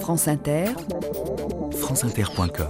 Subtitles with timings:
[0.00, 0.66] France Inter,
[1.72, 2.68] franceinter.com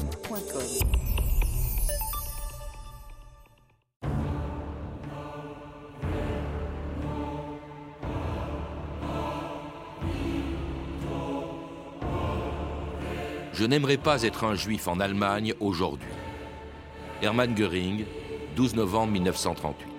[13.52, 16.08] Je n'aimerais pas être un juif en Allemagne aujourd'hui.
[17.22, 18.04] Hermann Göring,
[18.54, 19.95] 12 novembre 1938.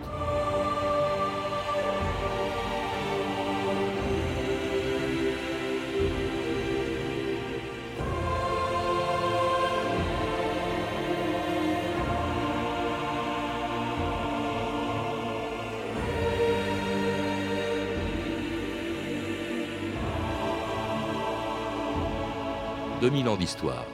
[23.17, 23.85] 2000 ans d'histoire.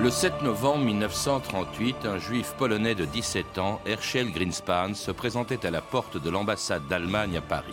[0.00, 5.70] Le 7 novembre 1938, un juif polonais de 17 ans, Herschel Greenspan, se présentait à
[5.70, 7.72] la porte de l'ambassade d'Allemagne à Paris.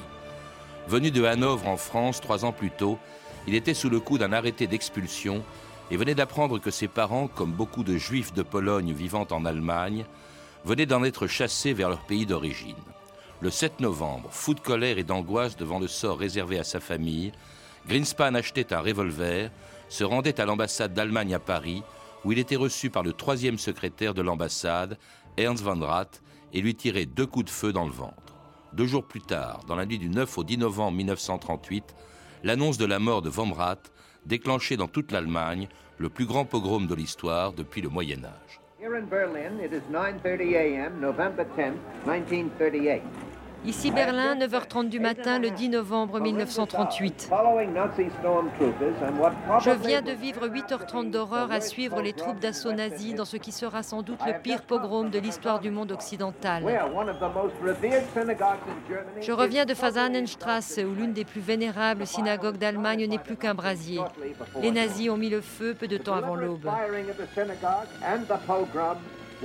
[0.87, 2.99] Venu de Hanovre en France trois ans plus tôt,
[3.47, 5.43] il était sous le coup d'un arrêté d'expulsion
[5.89, 10.05] et venait d'apprendre que ses parents, comme beaucoup de juifs de Pologne vivant en Allemagne,
[10.65, 12.75] venaient d'en être chassés vers leur pays d'origine.
[13.41, 17.31] Le 7 novembre, fou de colère et d'angoisse devant le sort réservé à sa famille,
[17.87, 19.49] Greenspan achetait un revolver,
[19.89, 21.81] se rendait à l'ambassade d'Allemagne à Paris,
[22.23, 24.99] où il était reçu par le troisième secrétaire de l'ambassade,
[25.37, 26.21] Ernst van Rath,
[26.53, 28.35] et lui tirait deux coups de feu dans le ventre.
[28.73, 31.95] Deux jours plus tard, dans la nuit du 9 au 10 novembre 1938,
[32.43, 33.91] l'annonce de la mort de Van Rath
[34.25, 35.67] déclenchait dans toute l'Allemagne
[35.97, 38.60] le plus grand pogrom de l'histoire depuis le Moyen Âge.
[38.81, 43.03] Here in Berlin, it is 9:30 a.m., November 10th, 1938.
[43.63, 47.29] Ici Berlin, 9h30 du matin, le 10 novembre 1938.
[49.59, 53.51] Je viens de vivre 8h30 d'horreur à suivre les troupes d'assaut nazis dans ce qui
[53.51, 56.63] sera sans doute le pire pogrom de l'histoire du monde occidental.
[59.21, 64.01] Je reviens de Fasanenstrasse, où l'une des plus vénérables synagogues d'Allemagne n'est plus qu'un brasier.
[64.59, 66.67] Les nazis ont mis le feu peu de temps avant l'aube.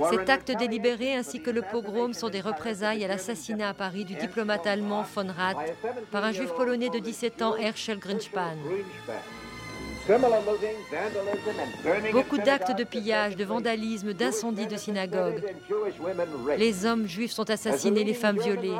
[0.09, 4.15] Cet acte délibéré ainsi que le pogrom sont des représailles à l'assassinat à Paris du
[4.15, 5.57] diplomate allemand von Rath
[6.11, 8.55] par un juif polonais de 17 ans, Herschel Greenspan.
[12.13, 15.43] Beaucoup d'actes de pillage, de vandalisme, d'incendie de synagogues.
[16.57, 18.77] Les hommes juifs sont assassinés, les femmes violées.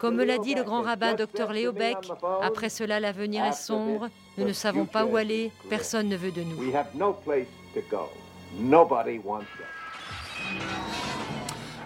[0.00, 1.98] Comme me l'a dit le grand rabbin Dr Léo Beck,
[2.42, 6.42] après cela l'avenir est sombre, nous ne savons pas où aller, personne ne veut de
[6.42, 6.72] nous.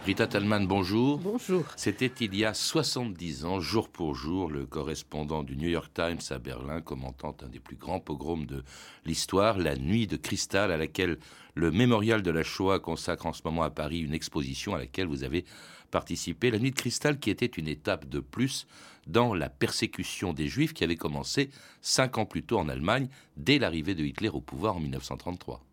[0.09, 1.19] Rita Talman, bonjour.
[1.19, 1.65] Bonjour.
[1.77, 6.21] C'était il y a 70 ans, jour pour jour, le correspondant du New York Times
[6.31, 8.65] à Berlin commentant un des plus grands pogroms de
[9.05, 11.19] l'histoire, la Nuit de Cristal, à laquelle
[11.55, 15.09] le Mémorial de la Shoah consacre en ce moment à Paris une exposition à laquelle
[15.09, 15.45] vous avez
[15.91, 16.51] participé.
[16.51, 18.67] La Nuit de Cristal qui était une étape de plus
[19.07, 21.51] dans la persécution des Juifs qui avait commencé
[21.83, 25.68] cinq ans plus tôt en Allemagne, dès l'arrivée de Hitler au pouvoir en 1933.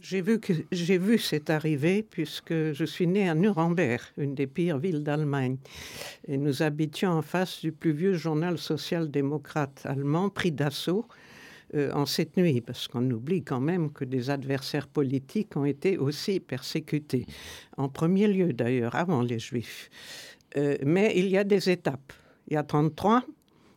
[0.00, 4.78] J'ai vu, que, j'ai vu arrivée puisque je suis né à Nuremberg, une des pires
[4.78, 5.56] villes d'Allemagne.
[6.26, 11.06] Et nous habitions en face du plus vieux journal social-démocrate allemand, pris d'assaut
[11.74, 15.98] euh, en cette nuit, parce qu'on oublie quand même que des adversaires politiques ont été
[15.98, 17.26] aussi persécutés.
[17.76, 19.90] En premier lieu, d'ailleurs, avant les Juifs.
[20.56, 22.12] Euh, mais il y a des étapes.
[22.46, 23.24] Il y a 33,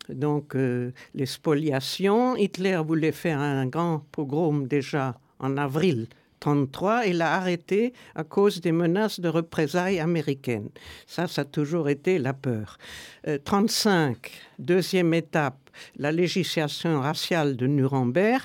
[0.10, 2.36] donc euh, les spoliations.
[2.36, 6.08] Hitler voulait faire un grand pogrom déjà en avril
[6.46, 10.70] 1933 il l'a arrêté à cause des menaces de représailles américaines.
[11.06, 12.78] Ça, ça a toujours été la peur.
[13.26, 18.42] 1935, euh, deuxième étape, la législation raciale de Nuremberg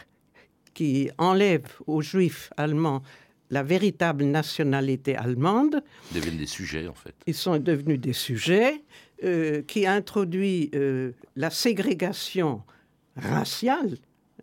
[0.74, 3.02] qui enlève aux juifs allemands
[3.50, 5.82] la véritable nationalité allemande.
[6.10, 7.14] Ils deviennent des sujets, en fait.
[7.26, 8.82] Ils sont devenus des sujets
[9.24, 12.62] euh, qui introduit euh, la ségrégation
[13.16, 13.96] raciale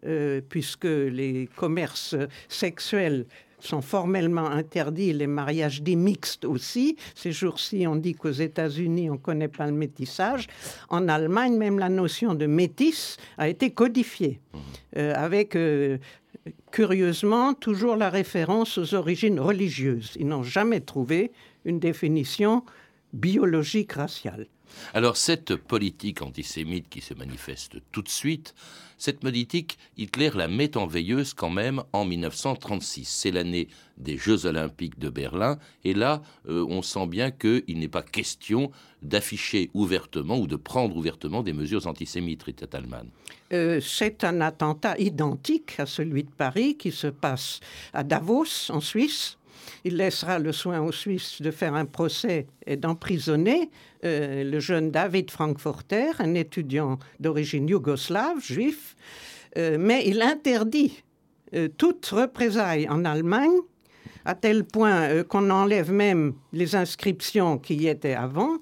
[0.06, 2.16] euh, puisque les commerces
[2.48, 3.26] sexuels
[3.60, 6.98] sont formellement interdits, les mariages dits mixtes aussi.
[7.16, 10.48] Ces jours-ci, on dit qu'aux États-Unis, on ne connaît pas le métissage.
[10.90, 14.58] En Allemagne, même la notion de métis a été codifiée, mmh.
[14.98, 15.98] euh, avec, euh,
[16.72, 20.14] curieusement, toujours la référence aux origines religieuses.
[20.20, 21.32] Ils n'ont jamais trouvé
[21.64, 22.64] une définition
[23.14, 24.48] biologique raciale.
[24.94, 28.54] Alors cette politique antisémite qui se manifeste tout de suite,
[28.98, 33.04] cette politique, Hitler la met en veilleuse quand même en 1936.
[33.04, 33.68] C'est l'année
[33.98, 38.72] des Jeux olympiques de Berlin, et là, euh, on sent bien qu'il n'est pas question
[39.02, 43.08] d'afficher ouvertement ou de prendre ouvertement des mesures antisémites, Rita Talman.
[43.52, 47.60] Euh, c'est un attentat identique à celui de Paris qui se passe
[47.94, 49.38] à Davos, en Suisse,
[49.84, 53.70] Il laissera le soin aux Suisses de faire un procès et d'emprisonner
[54.06, 58.96] euh, le jeune David Frankfurter, un étudiant d'origine yougoslave, juif,
[59.58, 61.04] euh, mais il interdit
[61.54, 63.60] euh, toute représailles en Allemagne,
[64.26, 68.60] à tel point qu'on enlève même les inscriptions qui y étaient avant,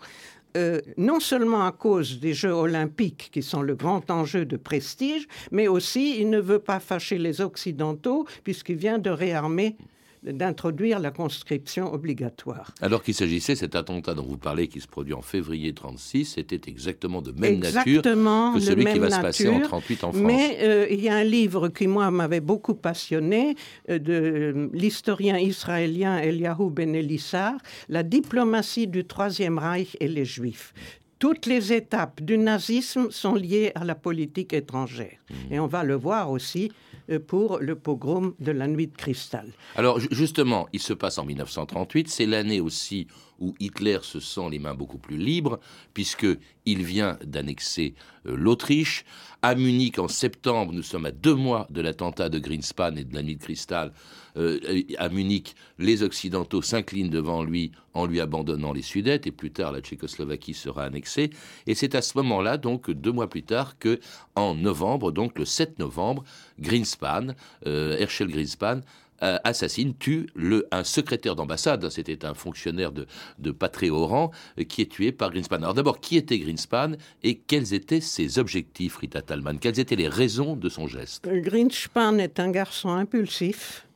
[0.98, 5.68] non seulement à cause des Jeux olympiques qui sont le grand enjeu de prestige, mais
[5.68, 9.78] aussi il ne veut pas fâcher les Occidentaux puisqu'il vient de réarmer
[10.24, 12.74] d'introduire la conscription obligatoire.
[12.82, 16.70] Alors qu'il s'agissait, cet attentat dont vous parlez, qui se produit en février 36, c'était
[16.70, 20.24] exactement de même nature que celui qui va se passer en 38 en France.
[20.24, 23.56] Mais euh, il y a un livre qui, moi, m'avait beaucoup passionné,
[23.90, 27.54] euh, de l'historien israélien Eliyahu Ben Elissar,
[27.90, 30.74] La diplomatie du Troisième Reich et les Juifs
[31.22, 35.20] toutes les étapes du nazisme sont liées à la politique étrangère.
[35.30, 35.54] Mmh.
[35.54, 39.48] Et on va le voir aussi euh, pour le pogrom de la nuit de cristal.
[39.76, 43.08] Alors justement, il se passe en 1938, c'est l'année aussi
[43.42, 45.60] où Hitler se sent les mains beaucoup plus libres,
[45.94, 47.96] puisqu'il vient d'annexer
[48.26, 49.04] euh, l'Autriche.
[49.42, 53.14] À Munich, en septembre, nous sommes à deux mois de l'attentat de Greenspan et de
[53.16, 53.92] la nuit de cristal.
[54.38, 54.60] Euh,
[54.98, 59.72] à Munich, les Occidentaux s'inclinent devant lui en lui abandonnant les Sudètes, et plus tard,
[59.72, 61.32] la Tchécoslovaquie sera annexée.
[61.68, 64.00] Et c'est à ce moment-là, donc deux mois plus tard, que
[64.36, 66.24] en novembre, donc le 7 novembre,
[66.60, 67.34] Greenspan,
[67.66, 68.82] euh, Herschel Greenspan,
[69.24, 73.08] euh, assassine, tue le, un secrétaire d'ambassade, c'était un fonctionnaire de,
[73.40, 75.58] de pas rang, euh, qui est tué par Greenspan.
[75.58, 80.08] Alors d'abord, qui était Greenspan et quels étaient ses objectifs, Rita Talman Quelles étaient les
[80.08, 81.28] raisons de son geste?
[81.28, 83.88] Greenspan est un garçon impulsif,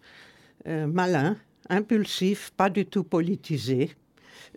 [0.65, 1.37] malin,
[1.69, 3.91] impulsif, pas du tout politisé.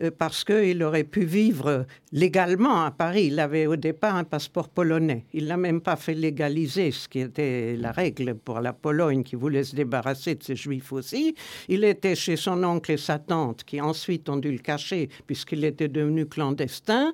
[0.03, 3.27] Euh, parce qu'il aurait pu vivre légalement à Paris.
[3.27, 5.25] Il avait au départ un passeport polonais.
[5.33, 9.35] Il l'a même pas fait légaliser, ce qui était la règle pour la Pologne qui
[9.35, 11.35] voulait se débarrasser de ses juifs aussi.
[11.69, 15.65] Il était chez son oncle et sa tante qui ensuite ont dû le cacher puisqu'il
[15.65, 17.13] était devenu clandestin.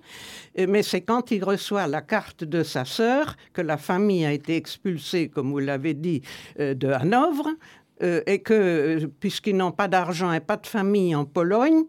[0.58, 4.32] Euh, mais c'est quand il reçoit la carte de sa sœur que la famille a
[4.32, 6.20] été expulsée, comme vous l'avez dit,
[6.60, 7.48] euh, de Hanovre.
[8.00, 11.84] et que, puisqu'ils n'ont pas d'argent et pas de famille en Pologne,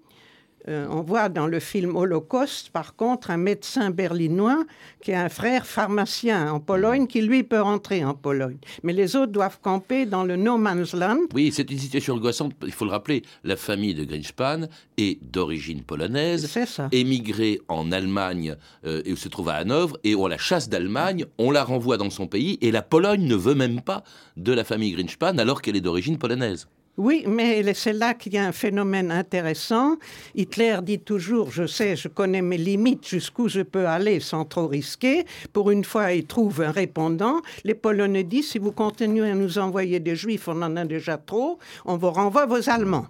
[0.68, 4.64] euh, on voit dans le film Holocauste, par contre, un médecin berlinois
[5.02, 8.58] qui a un frère pharmacien en Pologne qui, lui, peut rentrer en Pologne.
[8.84, 11.20] Mais les autres doivent camper dans le no man's land.
[11.34, 12.54] Oui, c'est une situation angoissante.
[12.66, 14.68] Il faut le rappeler, la famille de Greenspan
[14.98, 16.52] est d'origine polonaise,
[16.92, 21.52] émigrée en Allemagne euh, et se trouve à Hanovre, et on la chasse d'Allemagne, on
[21.52, 24.04] la renvoie dans son pays, et la Pologne ne veut même pas
[24.38, 26.68] de la famille Greenspan alors qu'elle est d'origine polonaise.
[26.98, 29.98] Oui, mais c'est là qu'il y a un phénomène intéressant.
[30.34, 34.68] Hitler dit toujours, je sais, je connais mes limites, jusqu'où je peux aller sans trop
[34.68, 35.26] risquer.
[35.52, 37.42] Pour une fois, il trouve un répondant.
[37.66, 41.18] Les Polonais disent, si vous continuez à nous envoyer des Juifs, on en a déjà
[41.18, 43.08] trop, on vous renvoie vos Allemands.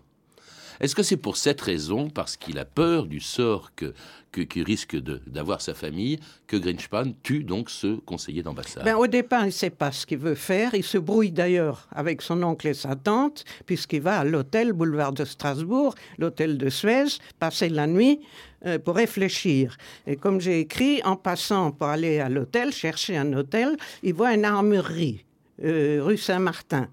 [0.80, 3.94] Est-ce que c'est pour cette raison, parce qu'il a peur du sort que,
[4.32, 8.84] qui risque d'avoir sa famille, que Greenspan tue donc ce conseiller d'ambassade?
[8.84, 10.76] Ben, Au départ, il ne sait pas ce qu'il veut faire.
[10.76, 15.14] Il se brouille d'ailleurs avec son oncle et sa tante, puisqu'il va à l'hôtel boulevard
[15.14, 17.06] de Strasbourg, l'hôtel de Suez,
[17.40, 18.20] passer la nuit
[18.66, 19.78] euh, pour réfléchir.
[20.06, 24.34] Et comme j'ai écrit, en passant pour aller à l'hôtel, chercher un hôtel, il voit
[24.34, 25.24] une armurerie,
[25.64, 26.90] euh, rue Saint-Martin,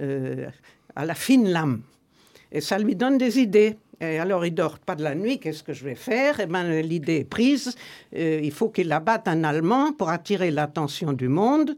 [0.00, 0.48] euh,
[0.94, 1.82] à la fine lame.
[2.52, 3.76] Et ça lui donne des idées.
[4.00, 6.40] Et alors, il dort pas de la nuit, qu'est-ce que je vais faire?
[6.40, 7.74] Eh bien, l'idée est prise.
[8.16, 11.76] Euh, il faut qu'il abatte un Allemand pour attirer l'attention du monde.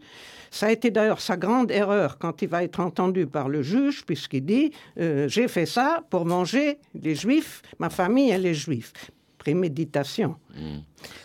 [0.50, 4.04] Ça a été d'ailleurs sa grande erreur quand il va être entendu par le juge,
[4.06, 8.92] puisqu'il dit euh, J'ai fait ça pour manger les Juifs, ma famille, elle est juive.
[9.36, 10.36] Préméditation.
[10.56, 10.62] Mmh.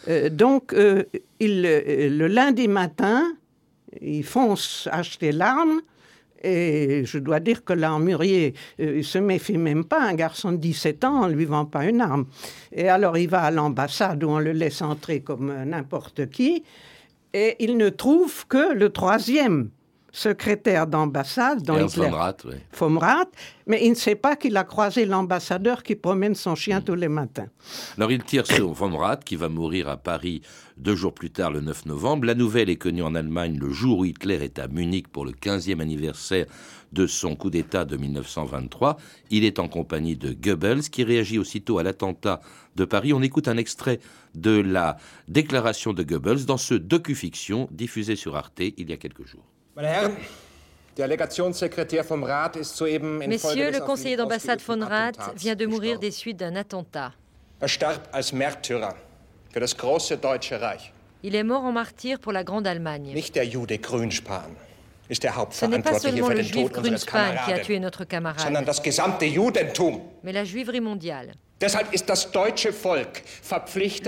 [0.09, 0.75] Euh, donc,
[1.39, 3.23] il, le lundi matin,
[4.01, 5.81] il fonce acheter l'arme
[6.41, 10.01] et je dois dire que l'armurier euh, se méfie même pas.
[10.01, 12.25] Un garçon de 17 ans, on ne lui vend pas une arme.
[12.71, 16.63] Et alors il va à l'ambassade où on le laisse entrer comme n'importe qui.
[17.33, 19.69] Et il ne trouve que le troisième
[20.11, 22.09] secrétaire d'ambassade dans Hitler,
[22.71, 23.25] Fomrat,
[23.67, 27.07] mais il ne sait pas qu'il a croisé l'ambassadeur qui promène son chien tous les
[27.07, 27.47] matins.
[27.97, 30.41] Alors il tire sur Fomrat, qui va mourir à Paris
[30.79, 32.25] deux jours plus tard, le 9 novembre.
[32.25, 35.31] La nouvelle est connue en Allemagne le jour où Hitler est à Munich pour le
[35.31, 36.45] 15e anniversaire
[36.93, 38.97] de son coup d'État de 1923.
[39.29, 42.39] Il est en compagnie de Goebbels, qui réagit aussitôt à l'attentat
[42.75, 43.13] de Paris.
[43.13, 43.99] On écoute un extrait
[44.35, 49.25] de la déclaration de Goebbels dans ce docu-fiction diffusé sur Arte il y a quelques
[49.25, 49.43] jours.
[52.97, 57.13] Messieurs, le conseiller d'ambassade von Rath vient de mourir des suites d'un attentat.
[57.61, 57.67] Er
[61.23, 63.13] Il est mort en martyr pour la Grande Allemagne.
[65.11, 68.53] Ce n'est pas seulement le juif Grünspan qui a tué notre camarade,
[70.23, 71.33] mais la juiverie mondiale.
[71.61, 71.67] Le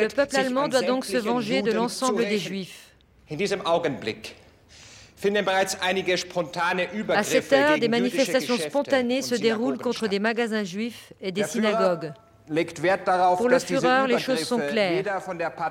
[0.08, 2.92] peuple allemand doit donc se venger de l'ensemble des juifs.
[7.10, 12.12] À cette heure, des manifestations spontanées se déroulent contre des magasins juifs et des synagogues.
[13.38, 15.04] Pour le Führer, les choses sont claires.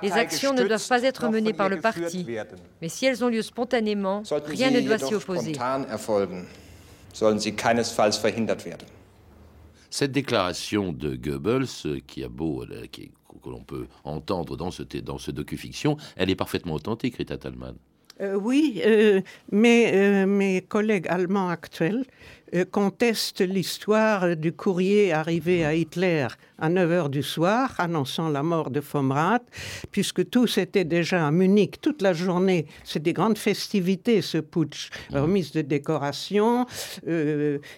[0.03, 2.27] Les actions ne doivent pas être menées par le parti.
[2.81, 5.53] Mais si elles ont lieu spontanément, rien ne doit s'y opposer.
[9.93, 15.19] Cette déclaration de Goebbels, qui a beau, euh, que l'on peut entendre dans ce, dans
[15.19, 17.75] ce docu-fiction, elle est parfaitement authentique, Rita Talman.
[18.21, 22.05] Euh, oui, euh, mais euh, mes collègues allemands actuels
[22.73, 26.27] contestent l'histoire du courrier arrivé à Hitler
[26.59, 29.39] à 9 h du soir, annonçant la mort de Fomrat,
[29.93, 32.67] puisque tous étaient déjà à Munich toute la journée.
[32.83, 34.91] C'est des grandes festivités, ce putsch.
[35.13, 36.67] Remise de décoration,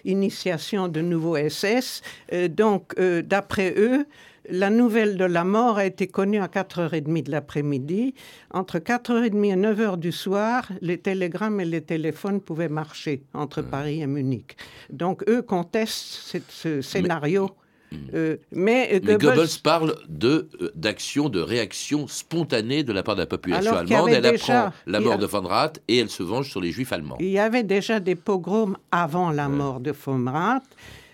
[0.03, 2.01] initiation de nouveaux SS.
[2.49, 4.07] donc, d'après eux,
[4.49, 8.13] la nouvelle de la mort a été connue à 4h30 de l'après-midi.
[8.51, 14.01] Entre 4h30 et 9h du soir, les télégrammes et les téléphones pouvaient marcher entre Paris
[14.01, 14.55] et Munich.
[14.89, 17.49] Donc, eux contestent ce scénario.
[18.13, 19.47] Euh, mais, Goebbels...
[19.61, 24.09] parle de euh, d'action, de réaction spontanée de la part de la population allemande.
[24.09, 27.17] Elle apprend la mort de von Rath et elle se venge sur les juifs allemands.
[27.19, 30.63] Il y avait déjà des pogroms avant la mort de von Rath.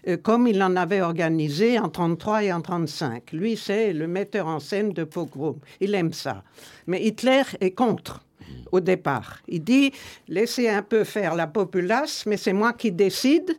[0.10, 3.32] Euh, comme il en avait organisé en 33 et en 35.
[3.32, 5.60] Lui, c'est le metteur en scène de pogrom.
[5.80, 6.44] Il aime ça.
[6.88, 8.26] Mais Hitler est contre
[8.72, 9.40] au départ.
[9.48, 9.92] Il dit
[10.28, 13.58] laissez un peu faire la populace, mais c'est moi qui décide.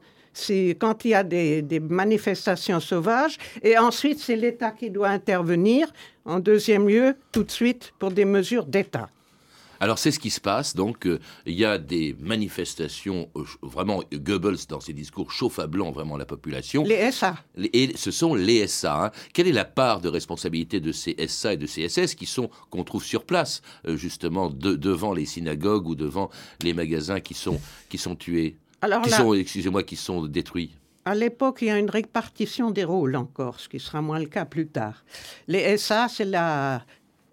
[0.79, 5.93] Quand il y a des, des manifestations sauvages, et ensuite c'est l'État qui doit intervenir.
[6.25, 9.09] En deuxième lieu, tout de suite pour des mesures d'État.
[9.83, 14.03] Alors c'est ce qui se passe, donc euh, il y a des manifestations, euh, vraiment
[14.13, 16.85] Goebbels dans ses discours chauffe à blanc vraiment la population.
[16.85, 17.37] Les SA.
[17.57, 19.07] Et ce sont les SA.
[19.07, 19.11] Hein.
[19.33, 22.51] Quelle est la part de responsabilité de ces SA et de ces SS qui sont
[22.69, 26.29] qu'on trouve sur place, euh, justement devant les synagogues ou devant
[26.63, 27.59] les magasins qui sont
[27.89, 30.77] qui sont tués, Alors, qui sont, excusez-moi, qui sont détruits?
[31.07, 34.27] À l'époque, il y a une répartition des rôles encore, ce qui sera moins le
[34.27, 35.05] cas plus tard.
[35.49, 36.85] Les SA, c'est la,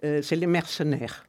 [0.02, 1.27] c'est les mercenaires.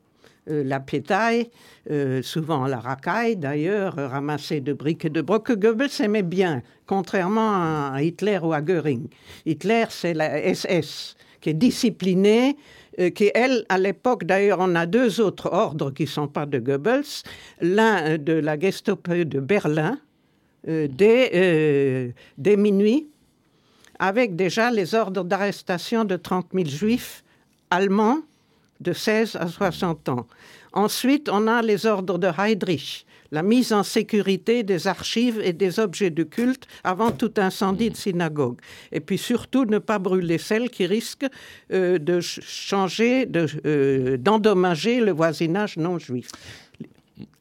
[0.51, 1.51] Euh, la pétaille,
[1.91, 6.63] euh, souvent la racaille d'ailleurs, ramassée de briques et de brocs, que Goebbels aimait bien,
[6.87, 9.09] contrairement à Hitler ou à Göring.
[9.45, 12.57] Hitler, c'est la SS, qui est disciplinée,
[12.99, 16.47] euh, qui, elle, à l'époque, d'ailleurs, on a deux autres ordres qui ne sont pas
[16.47, 17.25] de Goebbels.
[17.61, 19.99] L'un de la Gestapo de Berlin,
[20.67, 22.13] dès
[22.57, 23.09] minuit,
[23.99, 27.23] avec déjà les ordres d'arrestation de 30 000 juifs
[27.71, 28.21] allemands
[28.81, 30.27] de 16 à 60 ans.
[30.73, 35.81] Ensuite, on a les ordres de Heydrich, la mise en sécurité des archives et des
[35.81, 38.59] objets de culte avant tout incendie de synagogue.
[38.93, 41.27] Et puis surtout, ne pas brûler celles qui risquent
[41.73, 43.29] euh, de changer,
[43.67, 46.29] euh, d'endommager le voisinage non juif.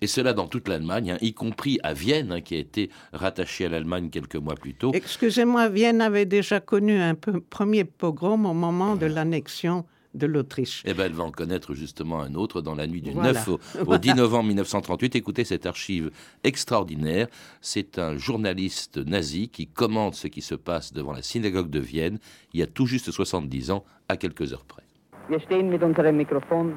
[0.01, 3.65] Et cela dans toute l'Allemagne, hein, y compris à Vienne, hein, qui a été rattachée
[3.65, 4.91] à l'Allemagne quelques mois plus tôt.
[4.93, 10.83] Excusez-moi, Vienne avait déjà connu un premier pogrom au moment de l'annexion de l'Autriche.
[10.85, 13.49] Eh bien, elle va en connaître justement un autre dans la nuit du 9
[13.85, 15.15] au, 10 novembre 1938.
[15.15, 16.11] Écoutez cette archive
[16.43, 17.27] extraordinaire.
[17.61, 22.19] C'est un journaliste nazi qui commente ce qui se passe devant la synagogue de Vienne
[22.53, 24.83] il y a tout juste 70 ans, à quelques heures près.
[25.29, 26.73] Wir stehen mit unserem Mikrofon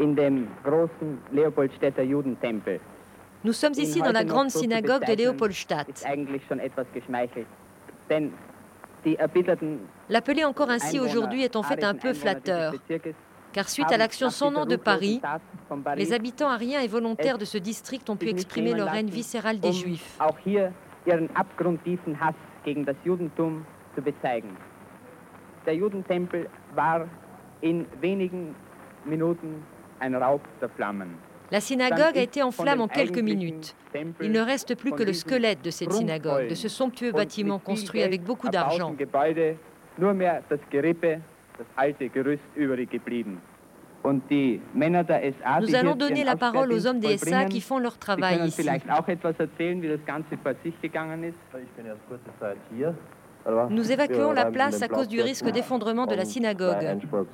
[0.00, 2.80] in dem großen Leopoldstädter Judentempel.
[3.44, 6.04] Nous sommes ici dans la grande synagogue de Leopoldstadt.
[10.08, 12.74] L'appeler encore ainsi aujourd'hui est en fait un peu flatteur,
[13.52, 15.20] car suite à l'action sans nom de Paris,
[15.96, 19.72] les habitants ariens et volontaires de ce district ont pu exprimer leur haine viscérale des
[19.72, 20.18] Juifs.
[25.64, 27.06] Der Judentempel war
[27.62, 28.52] in wenigen
[29.04, 29.62] Minuten
[30.00, 31.16] ein Raub der Flammen.
[31.52, 33.76] La synagogue a été en flammes en quelques minutes.
[34.22, 38.02] Il ne reste plus que le squelette de cette synagogue, de ce somptueux bâtiment construit
[38.02, 38.96] avec beaucoup d'argent.
[45.60, 48.66] Nous allons donner la parole aux hommes des SA qui font leur travail ici.
[53.68, 56.96] Nous évacuons la place à cause du risque d'effondrement de la synagogue.
[57.12, 57.26] Oh,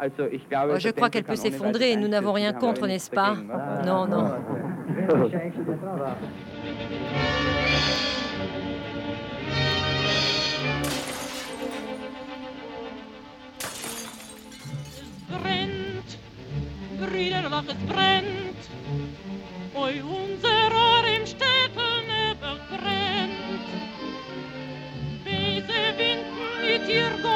[0.00, 1.96] je crois qu'elle peut s'effondrer.
[1.96, 3.36] Nous n'avons rien contre, n'est-ce pas
[3.84, 4.30] Non, non.
[17.68, 18.70] es brennt.
[19.74, 23.66] Oi, unser Ohr im Städten überbrennt.
[25.24, 26.24] Böse Winden
[26.62, 27.35] mit ihr Gosen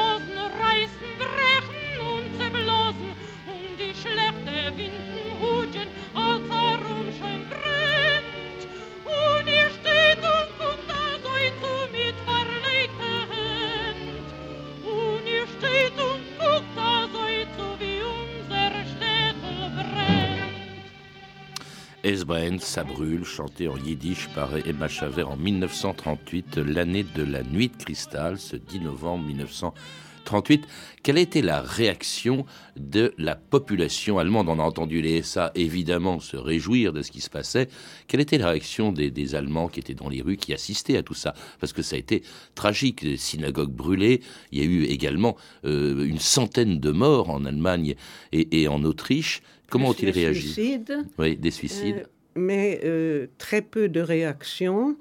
[22.51, 27.69] Esbraen, ça brûle, chanté en yiddish par Emma Chavert en 1938, l'année de la nuit
[27.69, 30.67] de cristal, ce 10 novembre 1938.
[31.03, 32.45] Quelle a été la réaction
[32.77, 34.49] de la population allemande?
[34.49, 37.67] On a entendu les SA évidemment se réjouir de ce qui se passait.
[38.07, 41.03] Quelle était la réaction des, des Allemands qui étaient dans les rues, qui assistaient à
[41.03, 41.33] tout ça?
[41.59, 42.23] Parce que ça a été
[42.55, 44.21] tragique, les synagogues brûlées.
[44.51, 47.95] Il y a eu également euh, une centaine de morts en Allemagne
[48.31, 49.41] et, et en Autriche.
[49.69, 50.41] Comment ont-ils réagi?
[50.51, 52.03] suicides, Oui, des suicides.
[52.05, 54.95] euh, mais euh, très peu de réactions.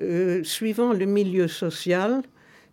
[0.00, 2.22] Euh, suivant le milieu social,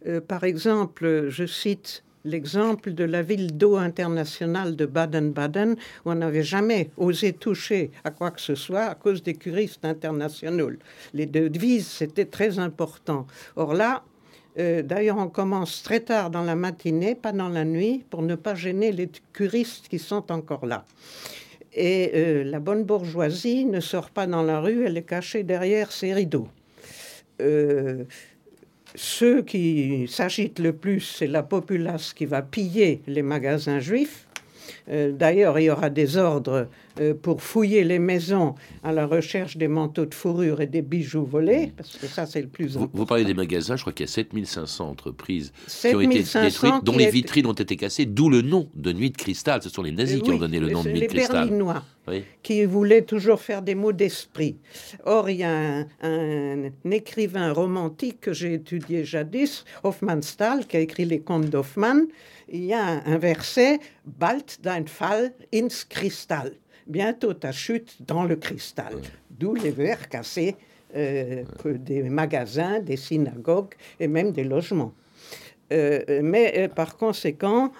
[0.07, 6.15] euh, par exemple, je cite l'exemple de la ville d'eau internationale de Baden-Baden, où on
[6.15, 10.71] n'avait jamais osé toucher à quoi que ce soit à cause des curistes internationaux.
[11.13, 13.27] Les devises, c'était très important.
[13.55, 14.03] Or là,
[14.59, 18.55] D'ailleurs, on commence très tard dans la matinée, pas dans la nuit, pour ne pas
[18.55, 20.83] gêner les curistes qui sont encore là.
[21.79, 25.91] Et euh, la bonne bourgeoisie ne sort pas dans la rue, elle est cachée derrière
[25.91, 26.47] ses rideaux.
[27.39, 28.03] Euh,
[28.95, 34.26] ceux qui s'agitent le plus, c'est la populace qui va piller les magasins juifs.
[34.89, 36.67] Euh, D'ailleurs, il y aura des ordres
[36.99, 41.25] euh, pour fouiller les maisons à la recherche des manteaux de fourrure et des bijoux
[41.25, 42.97] volés, parce que ça, c'est le plus Vous, important.
[42.97, 46.41] vous parlez des magasins, je crois qu'il y a 7500 entreprises qui ont été 7500
[46.41, 49.61] détruites, dont qui les vitrines ont été cassées, d'où le nom de Nuit de Cristal.
[49.61, 51.45] Ce sont les nazis qui Oui, ont donné le nom de Nuit les de Cristal.
[51.47, 51.83] Berlinois.
[52.09, 52.23] Oui.
[52.41, 54.55] qui voulait toujours faire des mots d'esprit.
[55.03, 60.79] Or, il y a un, un écrivain romantique que j'ai étudié jadis, Hofmannsthal, qui a
[60.79, 62.05] écrit les contes d'Hoffmann.
[62.49, 66.53] Il y a un, un verset Bald dein Fall ins Kristall.
[66.87, 68.95] Bientôt ta chute dans le cristal.
[69.29, 70.55] D'où les verres cassés
[70.95, 74.93] euh, des magasins, des synagogues et même des logements.
[75.73, 77.73] Euh, mais euh, par conséquent,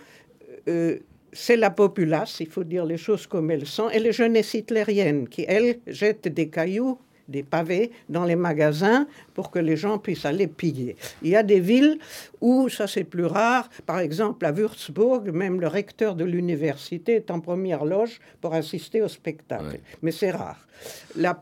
[1.32, 5.30] c'est la populace, il faut dire les choses comme elles sont, et les jeunesses hitlériennes
[5.30, 10.25] qui, elles, jettent des cailloux, des pavés dans les magasins pour que les gens puissent
[10.25, 10.95] aller piller.
[11.21, 11.99] Il y a des villes
[12.41, 17.31] où ça c'est plus rare, par exemple à Würzburg, même le recteur de l'université est
[17.31, 19.65] en première loge pour assister au spectacle.
[19.65, 19.81] Ouais.
[20.01, 20.67] Mais c'est rare.
[21.15, 21.41] La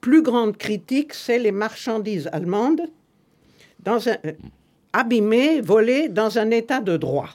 [0.00, 2.82] plus grande critique, c'est les marchandises allemandes
[3.80, 4.32] dans un, euh,
[4.92, 7.30] abîmées, volées dans un état de droit.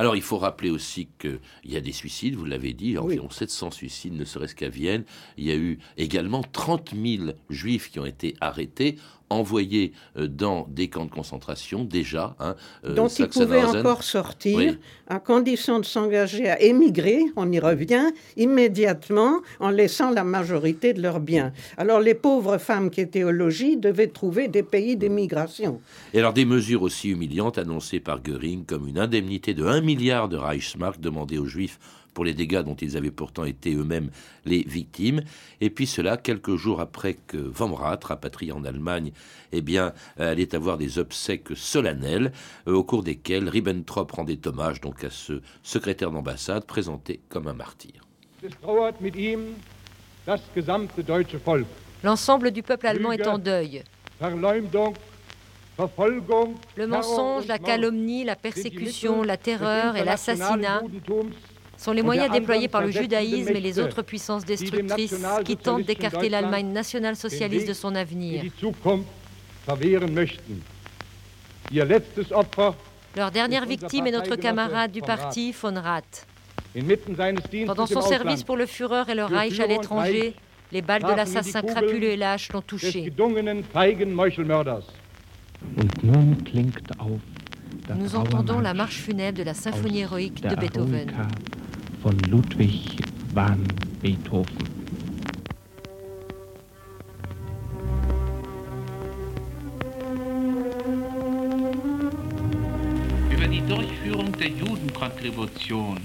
[0.00, 3.04] Alors, il faut rappeler aussi qu'il y a des suicides, vous l'avez dit, Oui.
[3.18, 5.04] environ 700 suicides, ne serait-ce qu'à Vienne.
[5.36, 8.96] Il y a eu également 30 000 juifs qui ont été arrêtés,
[9.30, 12.36] envoyés euh, dans des camps de concentration, déjà.
[12.40, 14.78] Hein, euh, dont ils pouvaient encore sortir, Oui.
[15.08, 21.00] à condition de s'engager à émigrer, on y revient, immédiatement, en laissant la majorité de
[21.00, 21.52] leurs biens.
[21.78, 25.80] Alors les pauvres femmes qui étaient au logis devaient trouver des pays d'émigration.
[26.12, 30.28] Et alors des mesures aussi humiliantes annoncées par Göring comme une indemnité de 1 milliard
[30.28, 31.78] de Reichsmark demandée aux Juifs
[32.20, 34.10] pour les dégâts dont ils avaient pourtant été eux-mêmes
[34.44, 35.22] les victimes.
[35.62, 39.12] Et puis cela, quelques jours après que Vom Rath, rapatrié en Allemagne,
[39.52, 42.30] eh bien, allait avoir des obsèques solennelles,
[42.68, 47.54] euh, au cours desquelles Ribbentrop rendait hommage donc à ce secrétaire d'ambassade présenté comme un
[47.54, 48.06] martyr.
[52.04, 53.82] L'ensemble du peuple allemand est en deuil.
[56.76, 60.82] Le mensonge, la calomnie, la persécution, la terreur et l'assassinat
[61.80, 66.28] sont les moyens déployés par le judaïsme et les autres puissances destructrices qui tentent d'écarter
[66.28, 68.44] l'Allemagne nationale-socialiste de son avenir.
[73.16, 76.26] Leur dernière victime est notre camarade du parti, von Rath.
[77.66, 80.34] Pendant son service pour le Führer et le Reich à l'étranger,
[80.72, 83.12] les balles de l'assassin crapuleux et lâche l'ont touché.
[87.96, 91.10] Nous entendons la marche funèbre de la symphonie héroïque de Beethoven.
[92.02, 92.98] Von Ludwig
[93.34, 93.58] van
[94.02, 94.80] Beethoven.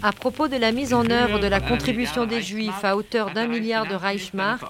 [0.01, 3.47] À propos de la mise en œuvre de la contribution des Juifs à hauteur d'un
[3.47, 4.62] milliard de Reichsmark,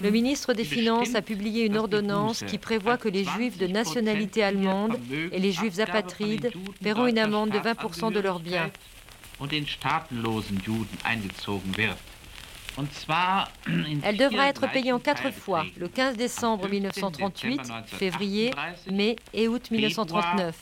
[0.00, 4.44] le ministre des Finances a publié une ordonnance qui prévoit que les Juifs de nationalité
[4.44, 4.96] allemande
[5.32, 8.70] et les Juifs apatrides paieront une amende de 20% de leurs biens.
[9.38, 11.96] Und den staatenlosen Juden eingezogen wird.
[14.02, 18.50] Elle devra être payée en quatre fois, le 15 décembre 1938, février,
[18.90, 20.56] mai et août 1939.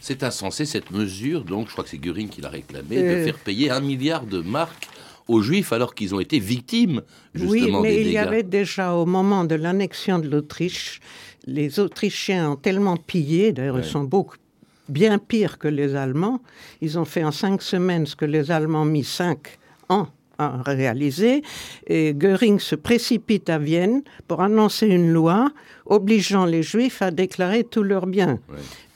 [0.00, 3.24] C'est insensé cette mesure, donc je crois que c'est Göring qui l'a réclamé, de euh.
[3.24, 4.88] faire payer un milliard de marques
[5.28, 7.02] aux Juifs alors qu'ils ont été victimes
[7.34, 10.98] justement oui, mais il y avait déjà au moment de l'annexion de l'Autriche,
[11.46, 14.36] les Autrichiens ont tellement pillé, d'ailleurs ils sont beaucoup
[14.88, 16.40] bien pires que les Allemands.
[16.80, 20.62] Ils ont fait en cinq semaines ce que les Allemands ont mis cinq ans à
[20.62, 21.42] réaliser.
[21.86, 25.50] Et Göring se précipite à Vienne pour annoncer une loi
[25.86, 28.38] obligeant les Juifs à déclarer tous leurs biens.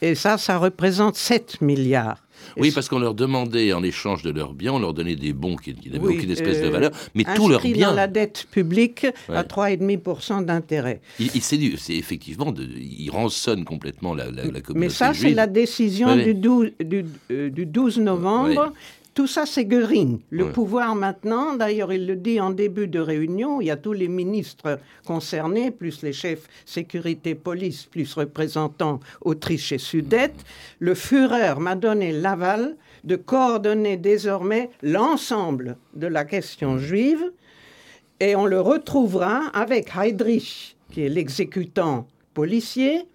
[0.02, 2.25] Et ça, ça représente 7 milliards.
[2.56, 5.56] Oui, parce qu'on leur demandait, en échange de leurs biens, on leur donnait des bons
[5.56, 7.88] qui, n'avaient aucune espèce de euh, valeur, mais tous leurs biens.
[7.88, 11.00] dans la dette publique à 3,5% d'intérêt.
[11.18, 16.16] Il, c'est effectivement, de, il rançonne complètement la, la, communauté Mais ça, c'est la décision
[16.16, 18.72] du, 12, du, euh, du 12 novembre
[19.16, 20.20] tout ça, c'est Göring.
[20.28, 23.94] Le pouvoir maintenant, d'ailleurs, il le dit en début de réunion, il y a tous
[23.94, 30.44] les ministres concernés, plus les chefs sécurité police, plus représentants Autriche et Sudète.
[30.80, 37.32] Le Führer m'a donné l'aval de coordonner désormais l'ensemble de la question juive
[38.20, 43.06] et on le retrouvera avec Heydrich, qui est l'exécutant policier,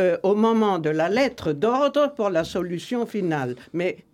[0.00, 3.54] euh, au moment de la lettre d'ordre pour la solution finale.
[3.72, 4.04] Mais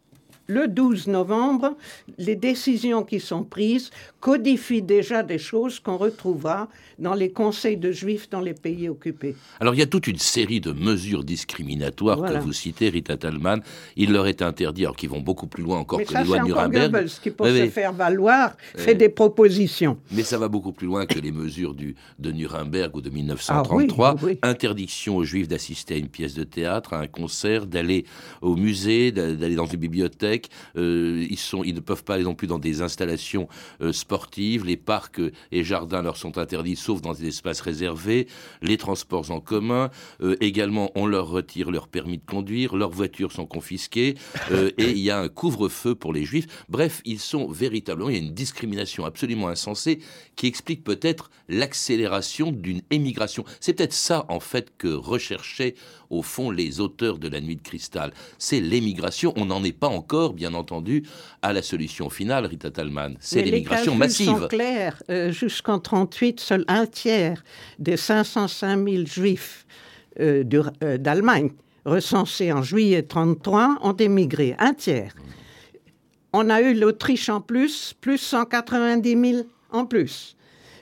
[0.46, 1.76] le 12 novembre,
[2.18, 7.90] les décisions qui sont prises codifient déjà des choses qu'on retrouvera dans les conseils de
[7.90, 9.34] juifs dans les pays occupés.
[9.60, 13.60] Alors il y a toute une série de mesures discriminatoires que vous citez, Rita Talman.
[13.96, 16.44] Il leur est interdit, alors qu'ils vont beaucoup plus loin encore que les lois de
[16.44, 17.06] Nuremberg.
[17.06, 19.98] Ce qui, pour se faire valoir, fait des propositions.
[20.10, 24.16] Mais ça va beaucoup plus loin que les mesures du, de Nuremberg ou de 1933.
[24.42, 28.04] Ah Interdiction aux juifs d'assister à une pièce de théâtre, à un concert, d'aller
[28.40, 30.31] au musée, d'aller dans une bibliothèque
[30.76, 33.48] euh, ils, sont, ils ne peuvent pas aller non plus dans des installations
[33.80, 34.64] euh, sportives.
[34.64, 38.26] Les parcs et jardins leur sont interdits, sauf dans des espaces réservés.
[38.62, 39.90] Les transports en commun.
[40.22, 42.76] Euh, également, on leur retire leur permis de conduire.
[42.76, 44.14] Leurs voitures sont confisquées.
[44.78, 46.46] et il y a un couvre-feu pour les juifs.
[46.68, 48.10] Bref, ils sont véritablement.
[48.10, 50.00] Il y a une discrimination absolument insensée
[50.36, 53.44] qui explique peut-être l'accélération d'une émigration.
[53.60, 55.74] C'est peut-être ça, en fait, que recherchaient
[56.12, 58.12] au fond les auteurs de La Nuit de Cristal.
[58.38, 59.32] C'est l'émigration.
[59.36, 61.04] On n'en est pas encore, bien entendu,
[61.40, 63.16] à la solution finale, Rita Talman.
[63.18, 64.26] C'est l'émigration massive.
[64.26, 65.02] Sont clairs.
[65.10, 67.42] Euh, jusqu'en 38, seul un tiers
[67.78, 69.66] des 505 000 juifs
[70.20, 70.44] euh,
[70.82, 71.50] euh, d'Allemagne
[71.84, 74.54] recensés en juillet 33 ont émigré.
[74.58, 75.14] Un tiers.
[76.32, 80.36] On a eu l'Autriche en plus, plus 190 000 en plus.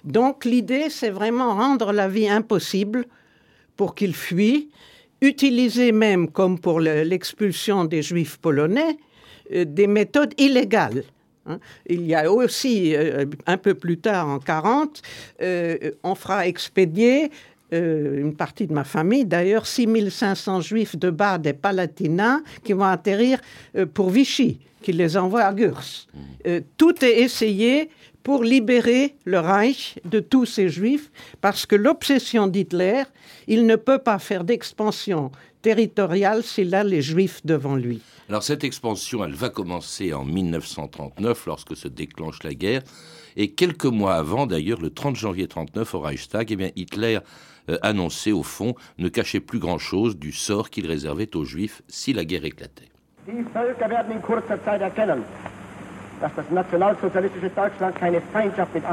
[0.05, 3.07] Donc l'idée, c'est vraiment rendre la vie impossible
[3.77, 4.69] pour qu'ils fuient
[5.21, 8.99] utiliser même, comme pour l'expulsion des juifs polonais,
[9.53, 11.05] euh, des méthodes illégales.
[11.47, 11.59] Hein.
[11.87, 15.03] Il y a aussi, euh, un peu plus tard, en 40,
[15.43, 17.31] euh, on fera expédier
[17.73, 23.39] une partie de ma famille, d'ailleurs 6500 juifs de Bade et Palatina qui vont atterrir
[23.95, 25.81] pour Vichy, qui les envoie à Gurs.
[26.13, 26.51] Mmh.
[26.77, 27.89] tout est essayé
[28.23, 33.03] pour libérer le Reich de tous ces juifs, parce que l'obsession d'Hitler,
[33.47, 35.31] il ne peut pas faire d'expansion
[35.63, 38.01] territoriale s'il a les juifs devant lui.
[38.29, 42.83] Alors cette expansion, elle va commencer en 1939 lorsque se déclenche la guerre.
[43.37, 47.19] Et quelques mois avant, d'ailleurs, le 30 janvier 1939 au Reichstag, eh bien, Hitler
[47.69, 52.13] euh, annonçait au fond ne cachait plus grand-chose du sort qu'il réservait aux Juifs si
[52.13, 52.89] la guerre éclatait.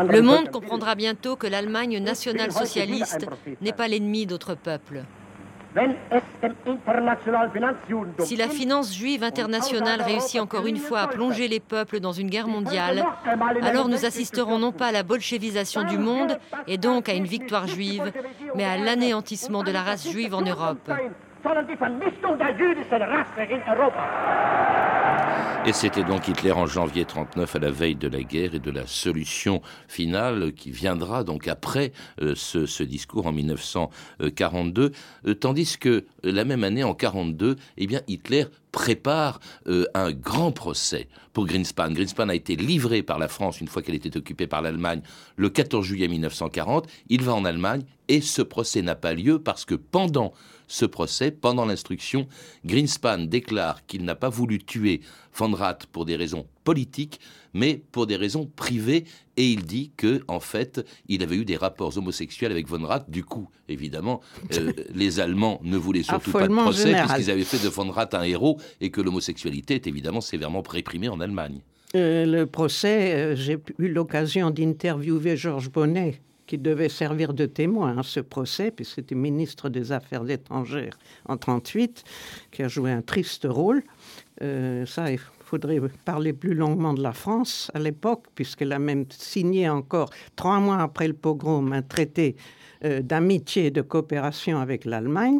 [0.10, 3.28] Le monde comprendra bientôt que l'Allemagne nationale-socialiste
[3.62, 5.04] n'est pas l'ennemi d'autres peuples.
[8.20, 12.30] Si la finance juive internationale réussit encore une fois à plonger les peuples dans une
[12.30, 13.04] guerre mondiale,
[13.62, 16.38] alors nous assisterons non pas à la bolchevisation du monde
[16.68, 18.12] et donc à une victoire juive,
[18.56, 20.90] mais à l'anéantissement de la race juive en Europe.
[25.68, 28.72] Et c'était donc Hitler en janvier 39 à la veille de la guerre et de
[28.72, 34.94] la solution finale qui viendra donc après euh, ce, discours en 1942,
[35.28, 39.40] euh, tandis que euh, la même année en 42, eh bien Hitler prépare
[39.94, 41.92] un grand procès pour Greenspan.
[41.92, 45.02] Greenspan a été livré par la France une fois qu'elle était occupée par l'Allemagne
[45.36, 46.88] le 14 juillet 1940.
[47.10, 50.32] Il va en Allemagne et ce procès n'a pas lieu parce que pendant
[50.68, 52.28] ce procès, pendant l'instruction,
[52.66, 55.02] Greenspan déclare qu'il n'a pas voulu tuer
[55.34, 57.22] Von Rath pour des raisons politique,
[57.54, 59.06] mais pour des raisons privées.
[59.38, 63.10] Et il dit que, en fait, il avait eu des rapports homosexuels avec von Rath.
[63.10, 64.20] Du coup, évidemment,
[64.54, 68.14] euh, les Allemands ne voulaient surtout pas de procès puisqu'ils avaient fait de von Rath
[68.16, 71.62] un héros et que l'homosexualité est évidemment sévèrement réprimée en Allemagne.
[71.96, 77.98] Euh, le procès, euh, j'ai eu l'occasion d'interviewer Georges Bonnet, qui devait servir de témoin
[77.98, 82.04] à ce procès, puisque c'était ministre des Affaires étrangères en 1938,
[82.52, 83.84] qui a joué un triste rôle.
[84.42, 89.06] Euh, ça, il faudrait parler plus longuement de la France à l'époque, puisqu'elle a même
[89.10, 92.36] signé encore, trois mois après le pogrom, un traité
[92.82, 95.40] d'amitié et de coopération avec l'Allemagne.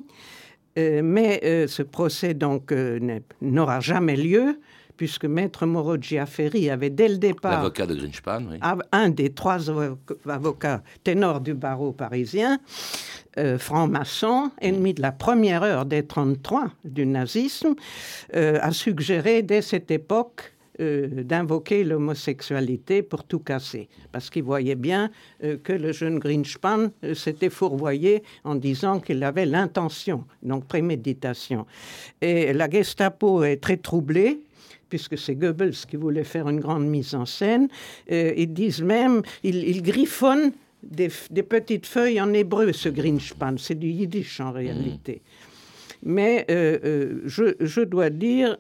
[0.76, 2.74] mais ce procès donc
[3.42, 4.60] n'aura jamais lieu
[4.98, 7.52] puisque Maître Moreau Giaferi avait dès le départ...
[7.52, 8.58] L'avocat de Greenspan, oui.
[8.92, 9.70] Un des trois
[10.28, 12.60] avocats ténors du barreau parisien,
[13.38, 17.76] euh, franc-maçon, ennemi de la première heure des 33 du nazisme,
[18.36, 24.76] euh, a suggéré dès cette époque euh, d'invoquer l'homosexualité pour tout casser, parce qu'il voyait
[24.76, 25.12] bien
[25.64, 31.68] que le jeune Greenspan s'était fourvoyé en disant qu'il avait l'intention, donc préméditation.
[32.22, 34.47] Et la Gestapo est très troublée
[34.90, 37.68] puisque c'est Goebbels qui voulait faire une grande mise en scène.
[38.12, 40.52] Euh, ils disent même, ils, griffonnent
[40.84, 41.10] des,
[41.44, 43.56] petites feuilles en hébreu, ce Grinspan.
[43.58, 45.22] C'est du yiddish en réalité.
[46.04, 48.58] Mais euh, euh, je, dois dire,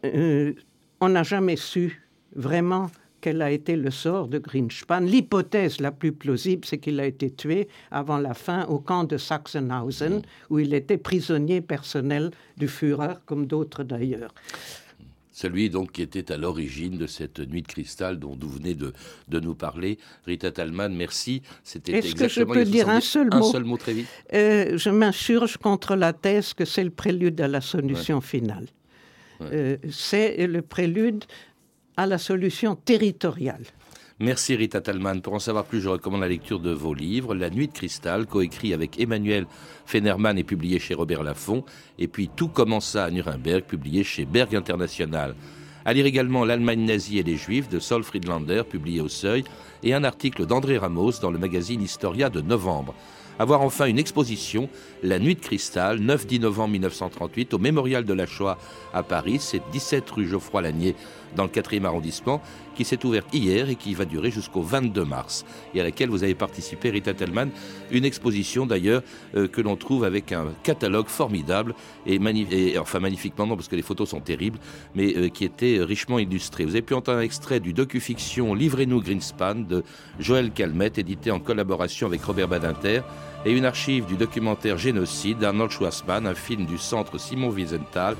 [1.00, 2.02] on n'a jamais su
[2.36, 5.02] vraiment quel a été le sort de Grinspan.
[5.02, 9.18] L'hypothèse la plus plausible, c'est qu'il a été tué avant la fin au camp de
[9.18, 14.34] Sachsenhausen, où il était prisonnier personnel du Führer, comme d'autres d'ailleurs
[15.38, 18.91] celui donc qui était à l'origine de cette nuit de cristal dont vous venez de,
[19.28, 20.00] de nous parler.
[20.26, 21.43] Rita Talman, merci.
[21.63, 24.08] C'était Est-ce que je peux dire un seul mot Un seul mot très vite.
[24.34, 28.65] Euh, je m'insurge contre la thèse que c'est le prélude à la solution finale.
[29.41, 31.23] Euh, c'est le prélude
[31.97, 33.63] à la solution territoriale.
[34.20, 35.22] Merci Rita Talman.
[35.22, 37.36] Pour en savoir plus, je recommande la lecture de vos livres.
[37.36, 39.46] La Nuit de Cristal, coécrit avec Emmanuel
[39.86, 41.64] Fenerman et publié chez Robert Laffont.
[42.00, 45.36] Et puis Tout commença à Nuremberg, publié chez Berg International.
[45.86, 49.44] À lire également L'Allemagne nazie et les Juifs de Sol Friedlander, publié au Seuil.
[49.84, 52.96] Et un article d'André Ramos dans le magazine Historia de novembre
[53.40, 54.70] avoir enfin une exposition,
[55.04, 58.58] La Nuit de Cristal, 9-10 novembre 1938, au Mémorial de la Shoah
[58.94, 59.38] à Paris.
[59.40, 60.96] C'est 17 rue Geoffroy Lanier,
[61.36, 62.42] dans le 4e arrondissement,
[62.76, 66.24] qui s'est ouverte hier et qui va durer jusqu'au 22 mars, et à laquelle vous
[66.24, 67.50] avez participé, Rita Tellman.
[67.92, 69.02] Une exposition d'ailleurs
[69.36, 71.74] euh, que l'on trouve avec un catalogue formidable,
[72.06, 74.60] et, enfin magnifiquement non, parce que les photos sont terribles,
[74.96, 76.66] mais euh, qui était richement illustré.
[76.66, 79.84] Vous avez pu entendre un extrait du docu-fiction Livrez-nous Greenspan de
[80.20, 83.02] Joël Calmette, édité en collaboration avec Robert Badinter
[83.46, 88.16] et une archive du documentaire Génocide d'Arnold Schwarzman, un film du centre Simon Wiesenthal,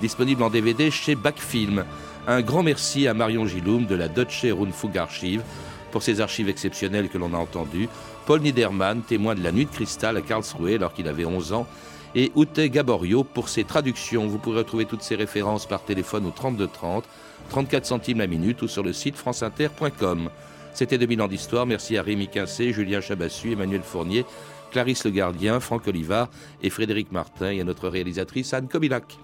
[0.00, 1.84] disponible en DVD chez Backfilm.
[2.30, 5.42] Un grand merci à Marion Giloum de la Deutsche Rundfunk Archive
[5.90, 7.88] pour ces archives exceptionnelles que l'on a entendues,
[8.26, 11.66] Paul Niedermann, témoin de la nuit de cristal à Karlsruhe alors qu'il avait 11 ans,
[12.14, 14.26] et Ute Gaborio pour ses traductions.
[14.26, 17.04] Vous pourrez retrouver toutes ces références par téléphone au 32 30,
[17.48, 20.28] 34 centimes la minute ou sur le site franceinter.com.
[20.74, 21.64] C'était 2000 ans d'histoire.
[21.64, 24.26] Merci à Rémi Quincé, Julien Chabassu, Emmanuel Fournier,
[24.70, 26.28] Clarisse Le Gardien, Franck Olivard
[26.62, 29.18] et Frédéric Martin et à notre réalisatrice Anne Kobilac.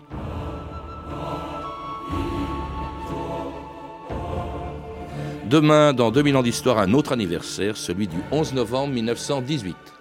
[5.54, 9.93] Demain, dans 2000 ans d'histoire, un autre anniversaire, celui du 11 novembre 1918.